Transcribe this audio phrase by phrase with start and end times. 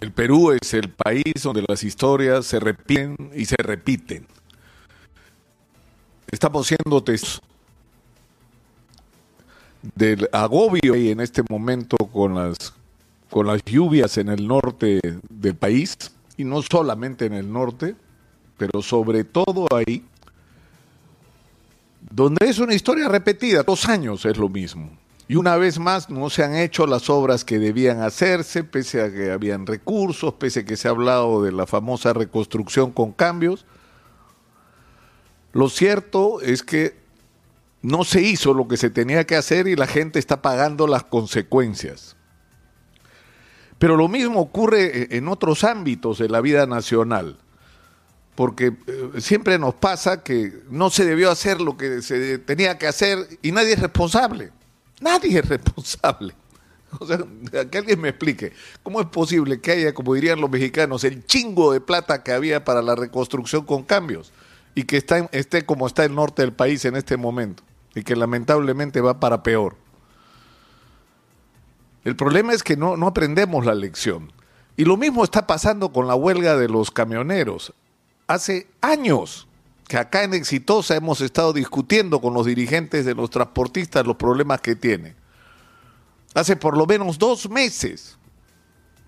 [0.00, 4.26] El Perú es el país donde las historias se repiten y se repiten.
[6.30, 7.48] Estamos siendo testigos
[9.94, 12.74] del agobio y en este momento con las
[13.30, 15.96] con las lluvias en el norte del país
[16.36, 17.94] y no solamente en el norte,
[18.56, 20.04] pero sobre todo ahí
[22.10, 24.97] donde es una historia repetida, dos años es lo mismo.
[25.30, 29.12] Y una vez más no se han hecho las obras que debían hacerse, pese a
[29.12, 33.66] que habían recursos, pese a que se ha hablado de la famosa reconstrucción con cambios.
[35.52, 36.96] Lo cierto es que
[37.82, 41.04] no se hizo lo que se tenía que hacer y la gente está pagando las
[41.04, 42.16] consecuencias.
[43.78, 47.38] Pero lo mismo ocurre en otros ámbitos de la vida nacional,
[48.34, 52.86] porque eh, siempre nos pasa que no se debió hacer lo que se tenía que
[52.86, 54.52] hacer y nadie es responsable.
[55.00, 56.34] Nadie es responsable.
[56.98, 57.18] O sea,
[57.70, 58.52] que alguien me explique,
[58.82, 62.64] ¿cómo es posible que haya, como dirían los mexicanos, el chingo de plata que había
[62.64, 64.32] para la reconstrucción con cambios
[64.74, 67.62] y que está, esté como está el norte del país en este momento
[67.94, 69.76] y que lamentablemente va para peor?
[72.04, 74.32] El problema es que no, no aprendemos la lección.
[74.76, 77.74] Y lo mismo está pasando con la huelga de los camioneros.
[78.28, 79.47] Hace años
[79.88, 84.60] que acá en Exitosa hemos estado discutiendo con los dirigentes de los transportistas los problemas
[84.60, 85.16] que tienen.
[86.34, 88.18] Hace por lo menos dos meses,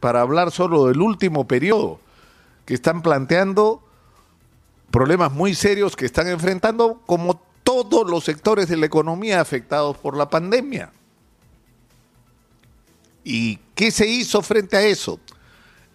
[0.00, 2.00] para hablar solo del último periodo,
[2.64, 3.84] que están planteando
[4.90, 10.16] problemas muy serios que están enfrentando como todos los sectores de la economía afectados por
[10.16, 10.90] la pandemia.
[13.24, 15.20] ¿Y qué se hizo frente a eso?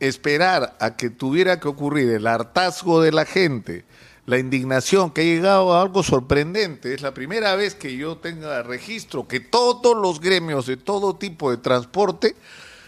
[0.00, 3.84] Esperar a que tuviera que ocurrir el hartazgo de la gente,
[4.26, 6.94] la indignación que ha llegado a algo sorprendente.
[6.94, 11.50] Es la primera vez que yo tenga registro que todos los gremios de todo tipo
[11.50, 12.36] de transporte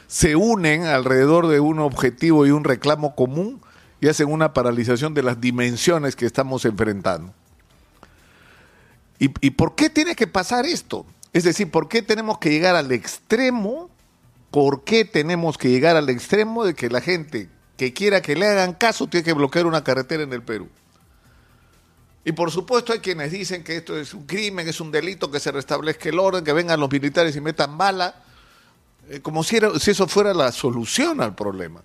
[0.06, 3.60] se unen alrededor de un objetivo y un reclamo común
[4.00, 7.32] y hacen una paralización de las dimensiones que estamos enfrentando.
[9.18, 11.06] ¿Y, por qué tiene que pasar esto?
[11.33, 13.89] Es decir, ¿por qué tenemos que llegar al extremo?
[14.51, 18.46] ¿Por qué tenemos que llegar al extremo de que la gente que quiera que le
[18.46, 20.68] hagan caso tiene que bloquear una carretera en el Perú?
[22.24, 25.40] Y por supuesto hay quienes dicen que esto es un crimen, es un delito, que
[25.40, 28.14] se restablezca el orden, que vengan los militares y metan bala,
[29.11, 31.83] eh, como si, si eso fuera la solución al problema.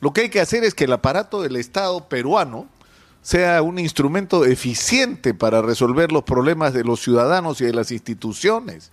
[0.00, 2.68] Lo que hay que hacer es que el aparato del Estado peruano
[3.22, 8.92] sea un instrumento eficiente para resolver los problemas de los ciudadanos y de las instituciones,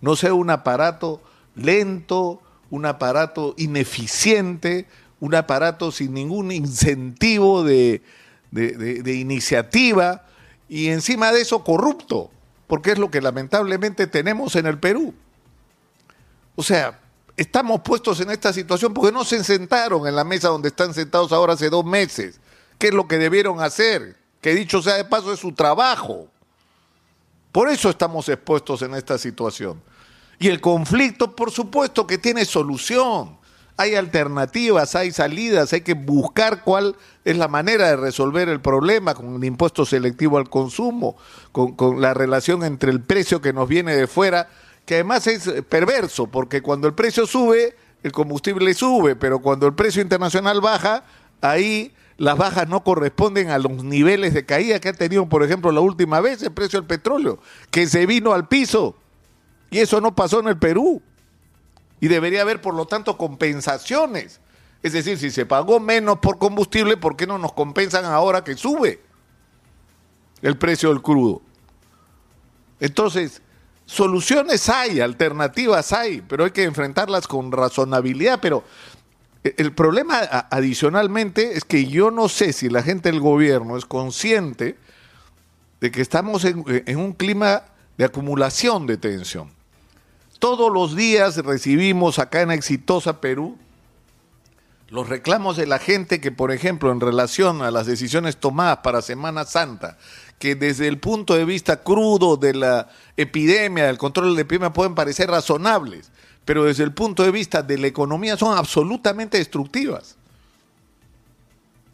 [0.00, 1.20] no sea un aparato
[1.54, 2.40] lento,
[2.70, 4.86] un aparato ineficiente,
[5.18, 8.00] un aparato sin ningún incentivo de
[8.52, 10.24] iniciativa
[10.70, 12.30] y encima de eso corrupto,
[12.68, 15.12] porque es lo que lamentablemente tenemos en el Perú.
[16.54, 17.00] O sea,
[17.36, 21.32] estamos puestos en esta situación porque no se sentaron en la mesa donde están sentados
[21.32, 22.38] ahora hace dos meses.
[22.78, 24.16] ¿Qué es lo que debieron hacer?
[24.40, 26.28] Que dicho sea de paso es su trabajo.
[27.50, 29.82] Por eso estamos expuestos en esta situación.
[30.38, 33.39] Y el conflicto, por supuesto, que tiene solución
[33.80, 39.14] hay alternativas, hay salidas, hay que buscar cuál es la manera de resolver el problema
[39.14, 41.16] con el impuesto selectivo al consumo,
[41.50, 44.50] con, con, la relación entre el precio que nos viene de fuera,
[44.84, 49.72] que además es perverso, porque cuando el precio sube, el combustible sube, pero cuando el
[49.72, 51.04] precio internacional baja,
[51.40, 55.72] ahí las bajas no corresponden a los niveles de caída que ha tenido, por ejemplo,
[55.72, 57.38] la última vez el precio del petróleo,
[57.70, 58.94] que se vino al piso.
[59.70, 61.00] Y eso no pasó en el Perú
[62.00, 64.40] y debería haber, por lo tanto, compensaciones.
[64.82, 68.56] Es decir, si se pagó menos por combustible, ¿por qué no nos compensan ahora que
[68.56, 69.00] sube
[70.40, 71.42] el precio del crudo?
[72.80, 73.42] Entonces,
[73.84, 78.40] soluciones hay, alternativas hay, pero hay que enfrentarlas con razonabilidad.
[78.40, 78.64] Pero
[79.42, 84.78] el problema adicionalmente es que yo no sé si la gente del gobierno es consciente
[85.82, 87.64] de que estamos en, en un clima
[87.98, 89.59] de acumulación de tensión.
[90.40, 93.58] Todos los días recibimos acá en Exitosa Perú
[94.88, 99.02] los reclamos de la gente que, por ejemplo, en relación a las decisiones tomadas para
[99.02, 99.98] Semana Santa,
[100.38, 102.88] que desde el punto de vista crudo de la
[103.18, 106.10] epidemia, del control de la epidemia, pueden parecer razonables,
[106.46, 110.16] pero desde el punto de vista de la economía son absolutamente destructivas.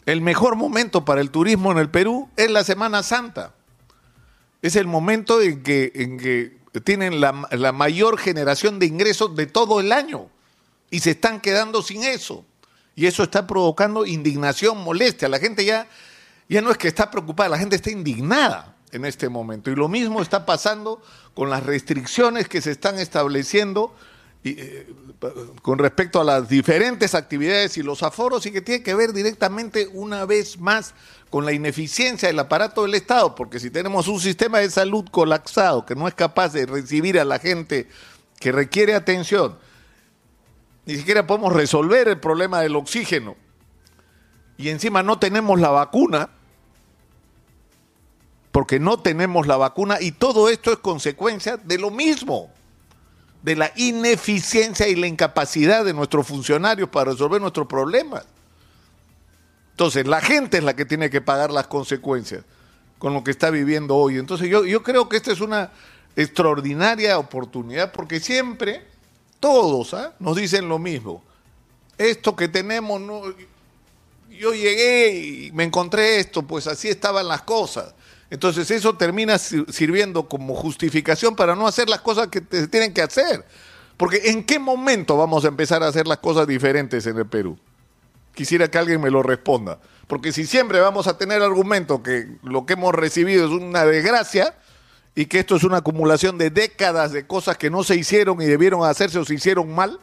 [0.07, 3.53] El mejor momento para el turismo en el Perú es la Semana Santa.
[4.63, 7.33] Es el momento en que, en que tienen la,
[7.73, 10.29] mayor generación de ingresos de todo el año
[10.91, 12.45] y se están quedando sin eso.
[12.95, 15.29] Y eso está provocando indignación, molestia.
[15.29, 15.89] La gente ya,
[16.49, 19.71] ya no es que está preocupada, la gente está indignada en este momento.
[19.71, 21.03] Y lo mismo está pasando
[21.35, 23.95] con las restricciones que se están estableciendo
[24.51, 24.87] eh,
[25.63, 29.89] con respecto a las diferentes actividades y los aforos y que tiene que ver directamente
[29.93, 30.95] una vez más
[31.31, 35.85] con la ineficiencia del aparato del Estado, porque si tenemos un sistema de salud colapsado
[35.85, 37.89] que no es capaz de recibir a la gente
[38.39, 39.59] que requiere atención,
[40.85, 43.37] ni siquiera podemos resolver el problema del oxígeno
[44.59, 46.31] y encima no tenemos la vacuna,
[48.53, 52.51] porque no tenemos la vacuna y todo esto es consecuencia de lo mismo,
[53.43, 58.25] de la ineficiencia y la incapacidad de nuestros funcionarios para resolver nuestros problemas.
[59.73, 62.45] Entonces, la gente es la que tiene que pagar las consecuencias
[62.99, 64.19] con lo que está viviendo hoy.
[64.19, 65.71] Entonces, yo, yo creo que esta es una
[66.17, 68.87] extraordinaria oportunidad porque siempre
[69.39, 70.15] todos ¿ah?
[70.19, 71.23] nos dicen lo mismo.
[71.99, 73.23] Esto que tenemos, no,
[74.31, 77.95] yo llegué y me encontré esto, pues así estaban las cosas.
[78.31, 83.03] Entonces eso termina sirviendo como justificación para no hacer las cosas que se tienen que
[83.03, 83.45] hacer.
[83.97, 87.59] Porque ¿en qué momento vamos a empezar a hacer las cosas diferentes en el Perú?
[88.35, 89.79] Quisiera que alguien me lo responda.
[90.07, 94.57] Porque si siempre vamos a tener argumento que lo que hemos recibido es una desgracia
[95.15, 98.45] y que esto es una acumulación de décadas de cosas que no se hicieron y
[98.45, 99.99] debieron hacerse o se hicieron mal,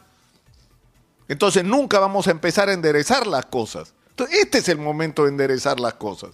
[1.28, 3.94] entonces nunca vamos a empezar a enderezar las cosas.
[4.10, 6.30] Entonces, este es el momento de enderezar las cosas.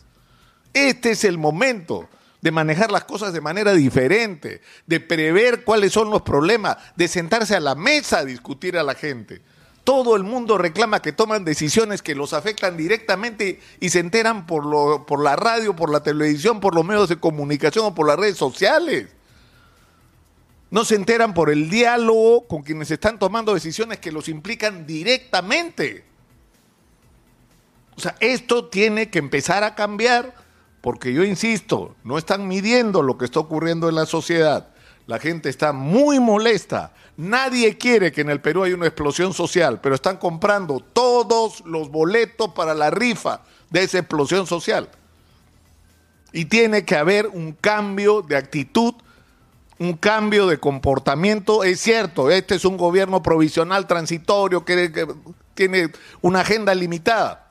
[0.72, 2.08] Este es el momento
[2.40, 7.55] de manejar las cosas de manera diferente, de prever cuáles son los problemas, de sentarse
[7.55, 9.43] a la mesa a discutir a la gente.
[9.84, 14.64] Todo el mundo reclama que toman decisiones que los afectan directamente y se enteran por,
[14.64, 18.19] lo, por la radio, por la televisión, por los medios de comunicación o por las
[18.19, 19.08] redes sociales.
[20.70, 26.05] No se enteran por el diálogo con quienes están tomando decisiones que los implican directamente.
[27.96, 30.34] O sea, esto tiene que empezar a cambiar
[30.81, 34.69] porque yo insisto, no están midiendo lo que está ocurriendo en la sociedad.
[35.06, 36.93] La gente está muy molesta.
[37.17, 41.91] Nadie quiere que en el Perú haya una explosión social, pero están comprando todos los
[41.91, 44.88] boletos para la rifa de esa explosión social.
[46.32, 48.94] Y tiene que haber un cambio de actitud,
[49.79, 51.65] un cambio de comportamiento.
[51.65, 55.09] Es cierto, este es un gobierno provisional transitorio que,
[55.55, 55.91] tiene
[56.23, 57.50] una agenda limitada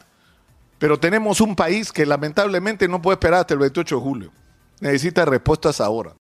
[0.79, 4.31] pero tenemos un país que lamentablemente no puede esperar hasta el 28 de julio.
[4.79, 6.13] Necesita respuestas ahora.